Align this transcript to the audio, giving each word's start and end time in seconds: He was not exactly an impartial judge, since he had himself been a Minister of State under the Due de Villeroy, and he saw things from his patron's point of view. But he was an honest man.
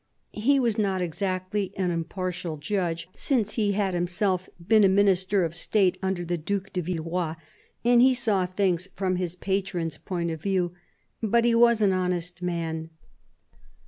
He 0.33 0.59
was 0.59 0.79
not 0.79 0.99
exactly 0.99 1.71
an 1.77 1.91
impartial 1.91 2.57
judge, 2.57 3.07
since 3.13 3.53
he 3.53 3.73
had 3.73 3.93
himself 3.93 4.49
been 4.59 4.83
a 4.83 4.89
Minister 4.89 5.43
of 5.43 5.53
State 5.53 5.99
under 6.01 6.25
the 6.25 6.39
Due 6.39 6.61
de 6.73 6.81
Villeroy, 6.81 7.35
and 7.85 8.01
he 8.01 8.15
saw 8.15 8.47
things 8.47 8.87
from 8.95 9.17
his 9.17 9.35
patron's 9.35 9.99
point 9.99 10.31
of 10.31 10.41
view. 10.41 10.73
But 11.21 11.45
he 11.45 11.53
was 11.53 11.81
an 11.81 11.93
honest 11.93 12.41
man. 12.41 12.89